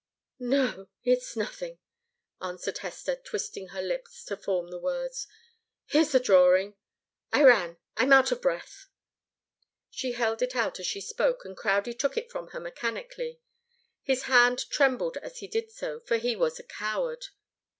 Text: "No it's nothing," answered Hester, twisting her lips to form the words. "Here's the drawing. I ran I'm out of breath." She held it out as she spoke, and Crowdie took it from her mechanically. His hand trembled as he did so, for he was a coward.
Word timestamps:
"No 0.39 0.87
it's 1.03 1.35
nothing," 1.35 1.77
answered 2.41 2.79
Hester, 2.79 3.15
twisting 3.15 3.67
her 3.67 3.83
lips 3.83 4.25
to 4.25 4.35
form 4.35 4.69
the 4.71 4.79
words. 4.79 5.27
"Here's 5.85 6.11
the 6.11 6.19
drawing. 6.19 6.73
I 7.31 7.43
ran 7.43 7.77
I'm 7.97 8.11
out 8.11 8.31
of 8.31 8.41
breath." 8.41 8.87
She 9.91 10.13
held 10.13 10.41
it 10.41 10.55
out 10.55 10.79
as 10.79 10.87
she 10.87 11.01
spoke, 11.01 11.45
and 11.45 11.55
Crowdie 11.55 11.93
took 11.93 12.17
it 12.17 12.31
from 12.31 12.47
her 12.47 12.59
mechanically. 12.59 13.41
His 14.01 14.23
hand 14.23 14.67
trembled 14.71 15.17
as 15.17 15.37
he 15.37 15.47
did 15.47 15.69
so, 15.71 15.99
for 15.99 16.17
he 16.17 16.35
was 16.35 16.57
a 16.59 16.63
coward. 16.63 17.27